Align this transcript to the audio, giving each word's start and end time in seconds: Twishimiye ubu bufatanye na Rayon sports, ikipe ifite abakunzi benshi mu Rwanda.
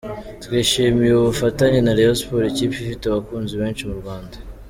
Twishimiye 0.43 1.11
ubu 1.13 1.27
bufatanye 1.31 1.79
na 1.81 1.95
Rayon 1.97 2.17
sports, 2.21 2.49
ikipe 2.51 2.75
ifite 2.83 3.03
abakunzi 3.05 3.53
benshi 3.61 3.83
mu 3.89 3.95
Rwanda. 4.01 4.35